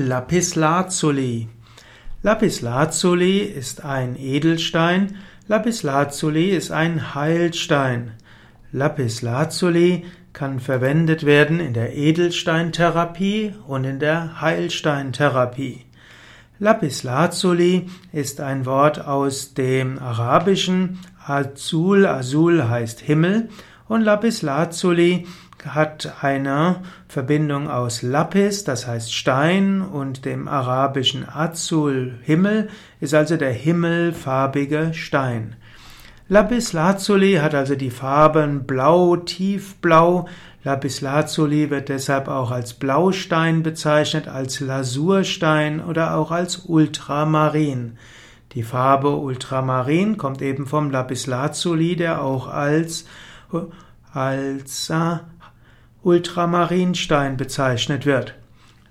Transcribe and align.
Lapislazuli. 0.00 1.46
Lapislazuli 2.22 3.40
ist 3.40 3.84
ein 3.84 4.16
Edelstein. 4.16 5.18
Lapislazuli 5.46 6.48
ist 6.52 6.70
ein 6.70 7.14
Heilstein. 7.14 8.12
Lapislazuli 8.72 10.06
kann 10.32 10.58
verwendet 10.58 11.26
werden 11.26 11.60
in 11.60 11.74
der 11.74 11.94
Edelsteintherapie 11.94 13.52
und 13.66 13.84
in 13.84 13.98
der 13.98 14.40
Heilsteintherapie. 14.40 15.84
Lapislazuli 16.58 17.90
ist 18.10 18.40
ein 18.40 18.64
Wort 18.64 19.06
aus 19.06 19.52
dem 19.52 19.98
Arabischen. 19.98 20.98
Azul, 21.26 22.06
Azul 22.06 22.70
heißt 22.70 23.00
Himmel 23.00 23.50
und 23.86 24.00
Lapislazuli 24.00 25.26
hat 25.66 26.14
eine 26.22 26.82
Verbindung 27.08 27.68
aus 27.68 28.02
Lapis, 28.02 28.64
das 28.64 28.86
heißt 28.86 29.14
Stein, 29.14 29.82
und 29.82 30.24
dem 30.24 30.48
arabischen 30.48 31.28
Azul, 31.28 32.14
Himmel, 32.22 32.68
ist 33.00 33.14
also 33.14 33.36
der 33.36 33.52
himmelfarbige 33.52 34.92
Stein. 34.94 35.56
Lapis 36.32 36.72
Lazuli 36.72 37.34
hat 37.42 37.56
also 37.56 37.74
die 37.74 37.90
Farben 37.90 38.64
blau, 38.64 39.16
tiefblau. 39.16 40.28
Lapis 40.62 41.00
Lazuli 41.00 41.70
wird 41.70 41.88
deshalb 41.88 42.28
auch 42.28 42.52
als 42.52 42.74
Blaustein 42.74 43.64
bezeichnet, 43.64 44.28
als 44.28 44.60
Lasurstein 44.60 45.80
oder 45.80 46.14
auch 46.14 46.30
als 46.30 46.58
Ultramarin. 46.58 47.98
Die 48.52 48.62
Farbe 48.62 49.16
Ultramarin 49.16 50.18
kommt 50.18 50.40
eben 50.40 50.66
vom 50.66 50.92
Lapis 50.92 51.26
Lazuli, 51.26 51.96
der 51.96 52.22
auch 52.22 52.46
als, 52.46 53.06
als 54.12 54.88
äh, 54.90 55.16
Ultramarinstein 56.02 57.36
bezeichnet 57.36 58.06
wird. 58.06 58.34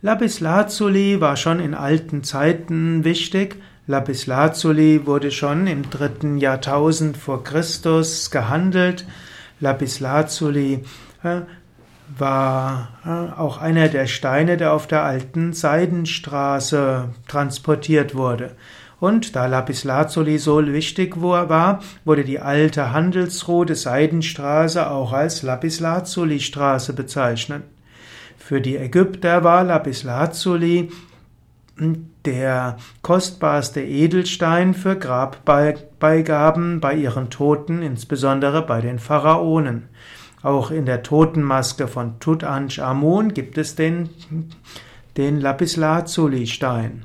Lapislazuli 0.01 1.19
war 1.19 1.35
schon 1.35 1.59
in 1.59 1.73
alten 1.73 2.23
Zeiten 2.23 3.03
wichtig. 3.03 3.57
Lapislazuli 3.87 5.05
wurde 5.05 5.31
schon 5.31 5.67
im 5.67 5.89
dritten 5.89 6.37
Jahrtausend 6.37 7.17
vor 7.17 7.43
Christus 7.43 8.31
gehandelt. 8.31 9.05
Lapislazuli 9.59 10.85
äh, 11.23 11.41
war 12.17 12.89
äh, 13.05 13.39
auch 13.39 13.57
einer 13.57 13.87
der 13.89 14.07
Steine, 14.07 14.57
der 14.57 14.73
auf 14.73 14.87
der 14.87 15.03
alten 15.03 15.53
Seidenstraße 15.53 17.09
transportiert 17.27 18.15
wurde. 18.15 18.51
Und 18.99 19.35
da 19.35 19.45
Lapislazuli 19.45 20.37
so 20.37 20.65
wichtig 20.65 21.21
war, 21.21 21.79
wurde 22.03 22.23
die 22.25 22.39
alte 22.39 22.91
Handelsroute 22.91 23.75
Seidenstraße 23.75 24.89
auch 24.89 25.13
als 25.13 25.41
Lapislazuli-Straße 25.41 26.93
bezeichnet. 26.93 27.63
Für 28.37 28.59
die 28.59 28.77
Ägypter 28.77 29.43
war 29.43 29.63
Lapislazuli 29.63 30.91
der 32.25 32.77
kostbarste 33.01 33.81
Edelstein 33.81 34.73
für 34.73 34.97
Grabbeigaben 34.97 36.81
bei 36.81 36.95
ihren 36.95 37.29
Toten, 37.29 37.81
insbesondere 37.81 38.65
bei 38.65 38.81
den 38.81 38.99
Pharaonen. 38.99 39.87
Auch 40.41 40.71
in 40.71 40.85
der 40.85 41.03
Totenmaske 41.03 41.87
von 41.87 42.19
Tutanchamun 42.19 43.33
gibt 43.33 43.57
es 43.57 43.75
den, 43.75 44.09
den 45.15 45.39
Lapislazuli-Stein. 45.39 47.03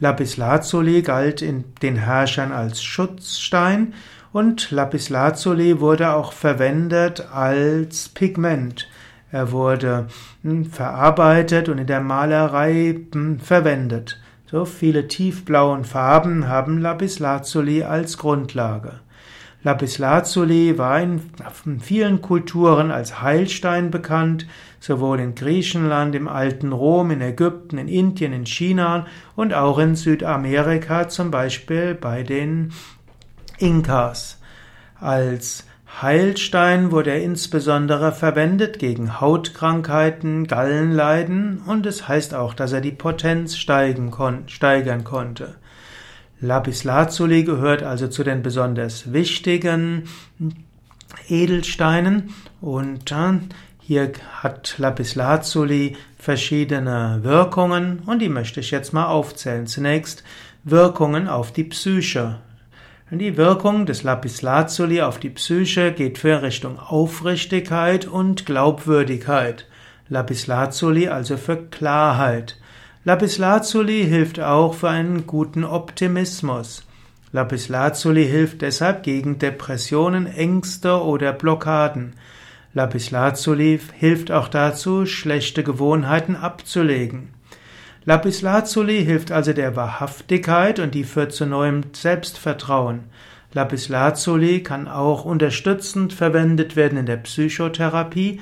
Lapislazuli 0.00 1.02
galt 1.02 1.42
in 1.42 1.64
den 1.82 1.96
Herrschern 1.96 2.52
als 2.52 2.82
Schutzstein 2.82 3.92
und 4.32 4.70
Lapislazuli 4.70 5.80
wurde 5.80 6.14
auch 6.14 6.32
verwendet 6.32 7.28
als 7.32 8.08
Pigment. 8.08 8.88
Er 9.30 9.52
wurde 9.52 10.08
hm, 10.42 10.66
verarbeitet 10.66 11.68
und 11.68 11.78
in 11.78 11.86
der 11.86 12.00
Malerei 12.00 12.98
hm, 13.12 13.40
verwendet. 13.40 14.18
So 14.50 14.64
viele 14.64 15.06
tiefblauen 15.06 15.84
Farben 15.84 16.48
haben 16.48 16.78
Lapislazuli 16.78 17.84
als 17.84 18.18
Grundlage. 18.18 19.00
Lapislazuli 19.62 20.78
war 20.78 21.02
in 21.02 21.20
vielen 21.80 22.22
Kulturen 22.22 22.90
als 22.90 23.20
Heilstein 23.20 23.90
bekannt, 23.90 24.46
sowohl 24.78 25.20
in 25.20 25.34
Griechenland, 25.34 26.14
im 26.14 26.28
alten 26.28 26.72
Rom, 26.72 27.10
in 27.10 27.20
Ägypten, 27.20 27.76
in 27.76 27.88
Indien, 27.88 28.32
in 28.32 28.46
China 28.46 29.06
und 29.36 29.52
auch 29.52 29.78
in 29.78 29.96
Südamerika, 29.96 31.08
zum 31.08 31.30
Beispiel 31.30 31.94
bei 31.94 32.22
den 32.22 32.72
Inkas. 33.58 34.40
Als 34.98 35.66
Heilstein 36.00 36.90
wurde 36.90 37.10
er 37.10 37.22
insbesondere 37.22 38.12
verwendet 38.12 38.78
gegen 38.78 39.20
Hautkrankheiten, 39.20 40.46
Gallenleiden 40.46 41.60
und 41.66 41.84
es 41.84 42.08
heißt 42.08 42.34
auch, 42.34 42.54
dass 42.54 42.72
er 42.72 42.80
die 42.80 42.92
Potenz 42.92 43.56
steigern 43.58 44.10
konnte. 44.10 45.56
Lapislazuli 46.40 47.44
gehört 47.44 47.82
also 47.82 48.08
zu 48.08 48.24
den 48.24 48.42
besonders 48.42 49.12
wichtigen 49.12 50.04
Edelsteinen 51.28 52.34
und 52.60 53.14
hier 53.80 54.12
hat 54.32 54.74
Lapislazuli 54.78 55.96
verschiedene 56.18 57.20
Wirkungen 57.22 58.00
und 58.06 58.20
die 58.20 58.28
möchte 58.28 58.60
ich 58.60 58.70
jetzt 58.70 58.92
mal 58.92 59.06
aufzählen. 59.06 59.66
Zunächst 59.66 60.22
Wirkungen 60.64 61.28
auf 61.28 61.52
die 61.52 61.64
Psyche. 61.64 62.40
Die 63.10 63.36
Wirkung 63.36 63.86
des 63.86 64.04
Lapislazuli 64.04 65.02
auf 65.02 65.18
die 65.18 65.30
Psyche 65.30 65.92
geht 65.92 66.18
für 66.18 66.42
Richtung 66.42 66.78
Aufrichtigkeit 66.78 68.06
und 68.06 68.46
Glaubwürdigkeit. 68.46 69.66
Lapislazuli 70.08 71.08
also 71.08 71.36
für 71.36 71.56
Klarheit. 71.56 72.59
Lapislazuli 73.02 74.04
hilft 74.04 74.40
auch 74.40 74.74
für 74.74 74.90
einen 74.90 75.26
guten 75.26 75.64
Optimismus. 75.64 76.84
Lapislazuli 77.32 78.26
hilft 78.26 78.60
deshalb 78.60 79.04
gegen 79.04 79.38
Depressionen, 79.38 80.26
Ängste 80.26 81.02
oder 81.02 81.32
Blockaden. 81.32 82.12
Lapislazuli 82.74 83.80
hilft 83.98 84.30
auch 84.30 84.48
dazu, 84.48 85.06
schlechte 85.06 85.64
Gewohnheiten 85.64 86.36
abzulegen. 86.36 87.30
Lapislazuli 88.04 89.02
hilft 89.02 89.32
also 89.32 89.54
der 89.54 89.76
Wahrhaftigkeit 89.76 90.78
und 90.78 90.94
die 90.94 91.04
führt 91.04 91.32
zu 91.32 91.46
neuem 91.46 91.82
Selbstvertrauen. 91.94 93.04
Lapislazuli 93.54 94.62
kann 94.62 94.88
auch 94.88 95.24
unterstützend 95.24 96.12
verwendet 96.12 96.76
werden 96.76 96.98
in 96.98 97.06
der 97.06 97.16
Psychotherapie, 97.16 98.40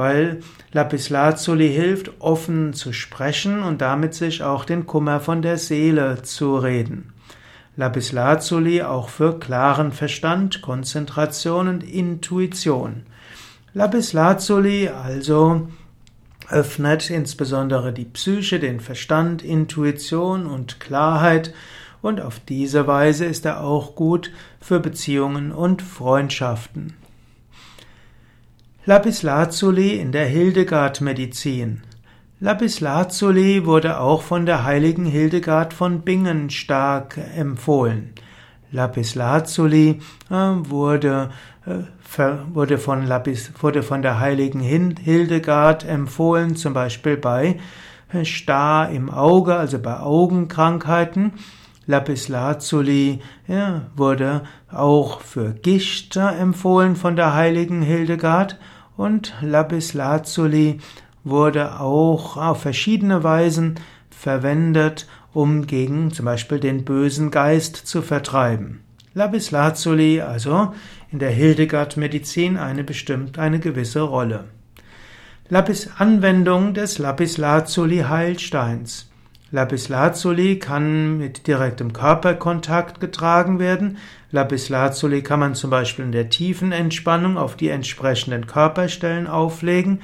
weil 0.00 0.40
Lapislazuli 0.72 1.68
hilft, 1.68 2.10
offen 2.20 2.72
zu 2.72 2.94
sprechen 2.94 3.62
und 3.62 3.82
damit 3.82 4.14
sich 4.14 4.42
auch 4.42 4.64
den 4.64 4.86
Kummer 4.86 5.20
von 5.20 5.42
der 5.42 5.58
Seele 5.58 6.22
zu 6.22 6.56
reden. 6.56 7.12
Lapislazuli 7.76 8.82
auch 8.82 9.10
für 9.10 9.38
klaren 9.38 9.92
Verstand, 9.92 10.62
Konzentration 10.62 11.68
und 11.68 11.84
Intuition. 11.84 13.02
Lapislazuli 13.74 14.88
also 14.88 15.68
öffnet 16.48 17.10
insbesondere 17.10 17.92
die 17.92 18.06
Psyche, 18.06 18.58
den 18.58 18.80
Verstand, 18.80 19.42
Intuition 19.42 20.46
und 20.46 20.80
Klarheit 20.80 21.52
und 22.02 22.20
auf 22.20 22.40
diese 22.40 22.86
Weise 22.86 23.26
ist 23.26 23.44
er 23.44 23.62
auch 23.62 23.94
gut 23.94 24.32
für 24.60 24.80
Beziehungen 24.80 25.52
und 25.52 25.82
Freundschaften. 25.82 26.94
Lapislazuli 28.86 30.00
in 30.00 30.10
der 30.10 30.24
Hildegard-Medizin. 30.24 31.82
Lapislazuli 32.40 33.66
wurde 33.66 34.00
auch 34.00 34.22
von 34.22 34.46
der 34.46 34.64
heiligen 34.64 35.04
Hildegard 35.04 35.74
von 35.74 36.00
Bingen 36.00 36.48
stark 36.48 37.18
empfohlen. 37.36 38.14
Lapislazuli 38.72 40.00
äh, 40.30 40.34
wurde, 40.34 41.28
äh, 41.66 42.22
wurde, 42.54 42.78
von 42.78 43.06
Lapis, 43.06 43.52
wurde 43.60 43.82
von 43.82 44.00
der 44.00 44.18
heiligen 44.18 44.60
Hildegard 44.60 45.84
empfohlen, 45.84 46.56
zum 46.56 46.72
Beispiel 46.72 47.18
bei 47.18 47.58
äh, 48.14 48.24
Star 48.24 48.88
im 48.88 49.10
Auge, 49.10 49.56
also 49.56 49.78
bei 49.78 50.00
Augenkrankheiten. 50.00 51.32
Lapislazuli 51.86 53.20
ja, 53.46 53.82
wurde 53.94 54.42
auch 54.72 55.20
für 55.20 55.52
Gicht 55.52 56.16
empfohlen 56.16 56.96
von 56.96 57.16
der 57.16 57.34
heiligen 57.34 57.82
Hildegard 57.82 58.58
und 59.00 59.32
Lapislazuli 59.40 60.78
wurde 61.24 61.80
auch 61.80 62.36
auf 62.36 62.60
verschiedene 62.60 63.24
Weisen 63.24 63.76
verwendet, 64.10 65.06
um 65.32 65.66
gegen 65.66 66.12
zum 66.12 66.26
Beispiel 66.26 66.60
den 66.60 66.84
bösen 66.84 67.30
Geist 67.30 67.76
zu 67.76 68.02
vertreiben. 68.02 68.80
Lapislazuli 69.14 70.20
also 70.20 70.74
in 71.10 71.18
der 71.18 71.30
Hildegard-Medizin 71.30 72.58
eine 72.58 72.84
bestimmte, 72.84 73.40
eine 73.40 73.58
gewisse 73.58 74.02
Rolle. 74.02 74.44
Lapis 75.48 75.88
Anwendung 75.96 76.74
des 76.74 76.98
Lapislazuli 76.98 78.00
Heilsteins. 78.00 79.09
Lapislazuli 79.52 80.60
kann 80.60 81.18
mit 81.18 81.48
direktem 81.48 81.92
Körperkontakt 81.92 83.00
getragen 83.00 83.58
werden. 83.58 83.98
Lapislazuli 84.30 85.22
kann 85.22 85.40
man 85.40 85.54
zum 85.56 85.70
Beispiel 85.70 86.04
in 86.04 86.12
der 86.12 86.30
tiefen 86.30 86.70
Entspannung 86.70 87.36
auf 87.36 87.56
die 87.56 87.68
entsprechenden 87.68 88.46
Körperstellen 88.46 89.26
auflegen. 89.26 90.02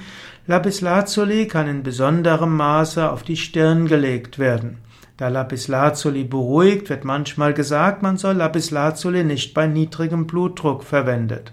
Lapislazuli 0.49 1.47
kann 1.47 1.69
in 1.69 1.85
besonderem 1.85 2.57
Maße 2.57 3.09
auf 3.09 3.23
die 3.23 3.37
Stirn 3.37 3.87
gelegt 3.87 4.41
werden. 4.41 4.79
Da 5.17 5.29
Lapislazuli 5.29 6.25
beruhigt, 6.25 6.91
wird 6.91 7.05
manchmal 7.05 7.55
gesagt, 7.55 8.03
man 8.03 8.17
soll 8.17 8.35
Lapislazuli 8.35 9.23
nicht 9.23 9.55
bei 9.55 9.69
niedrigem 9.69 10.27
Blutdruck 10.27 10.83
verwendet. 10.83 11.53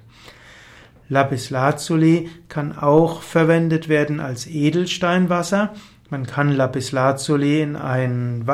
Lapislazuli 1.09 2.29
kann 2.49 2.75
auch 2.75 3.21
verwendet 3.21 3.87
werden 3.87 4.19
als 4.19 4.47
Edelsteinwasser. 4.47 5.73
Man 6.13 6.27
kann 6.27 6.51
Lapislazuli 6.51 7.63
in 7.63 7.75
einen 7.75 8.45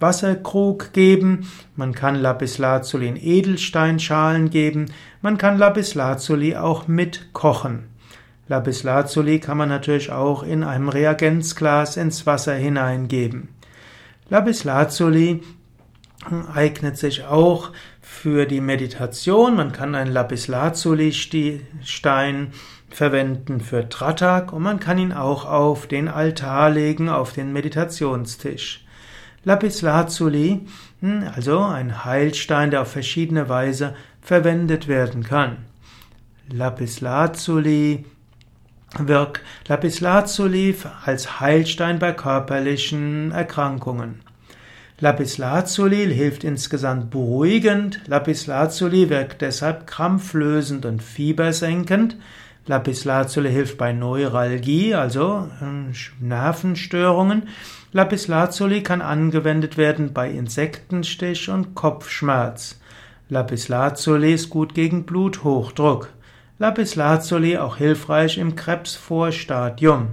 Wasserkrug 0.00 0.92
geben, 0.92 1.48
man 1.76 1.94
kann 1.94 2.16
Lapislazuli 2.16 3.06
in 3.06 3.14
Edelsteinschalen 3.14 4.50
geben, 4.50 4.86
man 5.22 5.38
kann 5.38 5.56
Lapislazuli 5.56 6.56
auch 6.56 6.88
mitkochen. 6.88 7.84
Lapislazuli 8.48 9.38
kann 9.38 9.56
man 9.56 9.68
natürlich 9.68 10.10
auch 10.10 10.42
in 10.42 10.64
einem 10.64 10.88
Reagenzglas 10.88 11.96
ins 11.96 12.26
Wasser 12.26 12.56
hineingeben. 12.56 13.50
Lapislazuli 14.28 15.44
eignet 16.52 16.98
sich 16.98 17.22
auch 17.26 17.70
für 18.14 18.46
die 18.46 18.62
Meditation. 18.62 19.56
Man 19.56 19.72
kann 19.72 19.94
einen 19.94 20.12
Lapislazuli-Stein 20.12 22.52
verwenden 22.88 23.60
für 23.60 23.86
Tratak 23.88 24.52
und 24.52 24.62
man 24.62 24.78
kann 24.80 24.98
ihn 24.98 25.12
auch 25.12 25.44
auf 25.44 25.86
den 25.86 26.08
Altar 26.08 26.70
legen, 26.70 27.10
auf 27.10 27.32
den 27.32 27.52
Meditationstisch. 27.52 28.84
Lapislazuli, 29.44 30.66
hm, 31.00 31.24
also 31.34 31.60
ein 31.60 32.04
Heilstein, 32.04 32.70
der 32.70 32.82
auf 32.82 32.92
verschiedene 32.92 33.48
Weise 33.50 33.94
verwendet 34.22 34.88
werden 34.88 35.22
kann. 35.22 35.58
Lapislazuli 36.48 38.06
wirkt 38.98 39.42
Lapislazuli 39.66 40.74
als 41.04 41.40
Heilstein 41.40 41.98
bei 41.98 42.12
körperlichen 42.12 43.32
Erkrankungen. 43.32 44.20
Lapislazuli 45.00 46.14
hilft 46.14 46.44
insgesamt 46.44 47.10
beruhigend. 47.10 48.00
Lapislazuli 48.06 49.10
wirkt 49.10 49.42
deshalb 49.42 49.86
krampflösend 49.86 50.86
und 50.86 51.02
fiebersenkend. 51.02 52.16
Lapislazuli 52.66 53.50
hilft 53.50 53.76
bei 53.76 53.92
Neuralgie, 53.92 54.94
also 54.94 55.48
äh, 55.60 56.24
Nervenstörungen. 56.24 57.48
Lapislazuli 57.92 58.82
kann 58.82 59.02
angewendet 59.02 59.76
werden 59.76 60.12
bei 60.12 60.30
Insektenstich 60.30 61.48
und 61.50 61.74
Kopfschmerz. 61.74 62.80
Lapislazuli 63.28 64.32
ist 64.32 64.48
gut 64.48 64.74
gegen 64.74 65.04
Bluthochdruck. 65.04 66.08
Lapislazuli 66.58 67.58
auch 67.58 67.76
hilfreich 67.76 68.38
im 68.38 68.54
Krebsvorstadium. 68.54 70.10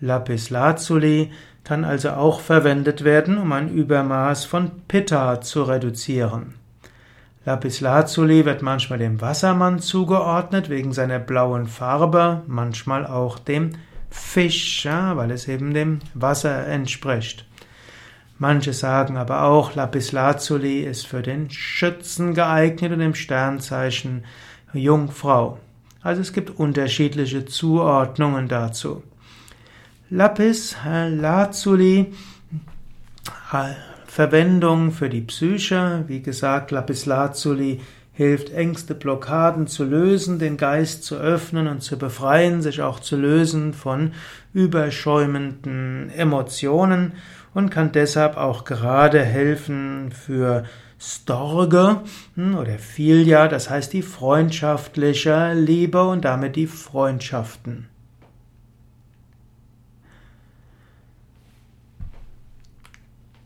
Lapislazuli 0.00 1.30
kann 1.66 1.84
also 1.84 2.10
auch 2.10 2.40
verwendet 2.40 3.02
werden, 3.02 3.38
um 3.38 3.50
ein 3.50 3.68
Übermaß 3.68 4.44
von 4.44 4.70
Pitta 4.86 5.40
zu 5.40 5.64
reduzieren. 5.64 6.54
Lapislazuli 7.44 8.44
wird 8.44 8.62
manchmal 8.62 9.00
dem 9.00 9.20
Wassermann 9.20 9.80
zugeordnet 9.80 10.70
wegen 10.70 10.92
seiner 10.92 11.18
blauen 11.18 11.66
Farbe, 11.66 12.42
manchmal 12.46 13.04
auch 13.04 13.40
dem 13.40 13.72
Fisch, 14.10 14.84
ja, 14.84 15.16
weil 15.16 15.32
es 15.32 15.48
eben 15.48 15.74
dem 15.74 15.98
Wasser 16.14 16.68
entspricht. 16.68 17.44
Manche 18.38 18.72
sagen 18.72 19.16
aber 19.16 19.42
auch, 19.42 19.74
Lapislazuli 19.74 20.82
ist 20.82 21.08
für 21.08 21.22
den 21.22 21.50
Schützen 21.50 22.34
geeignet 22.34 22.92
und 22.92 23.00
im 23.00 23.14
Sternzeichen 23.16 24.24
Jungfrau. 24.72 25.58
Also 26.00 26.20
es 26.20 26.32
gibt 26.32 26.60
unterschiedliche 26.60 27.44
Zuordnungen 27.44 28.46
dazu. 28.46 29.02
Lapis 30.08 30.76
Lazuli 30.84 32.12
Verwendung 34.06 34.92
für 34.92 35.08
die 35.08 35.22
Psyche. 35.22 36.04
Wie 36.06 36.22
gesagt, 36.22 36.70
Lapislazuli 36.70 37.80
hilft 38.12 38.52
Ängste, 38.52 38.94
Blockaden 38.94 39.66
zu 39.66 39.84
lösen, 39.84 40.38
den 40.38 40.56
Geist 40.56 41.02
zu 41.02 41.16
öffnen 41.16 41.66
und 41.66 41.82
zu 41.82 41.98
befreien, 41.98 42.62
sich 42.62 42.82
auch 42.82 43.00
zu 43.00 43.16
lösen 43.16 43.74
von 43.74 44.12
überschäumenden 44.54 46.10
Emotionen 46.10 47.12
und 47.52 47.70
kann 47.70 47.90
deshalb 47.90 48.36
auch 48.36 48.64
gerade 48.64 49.24
helfen 49.24 50.12
für 50.12 50.62
Storge 51.00 52.02
hm, 52.36 52.56
oder 52.56 52.78
Filia, 52.78 53.48
das 53.48 53.70
heißt 53.70 53.92
die 53.92 54.02
freundschaftliche 54.02 55.52
Liebe 55.52 56.04
und 56.04 56.24
damit 56.24 56.54
die 56.54 56.68
Freundschaften. 56.68 57.88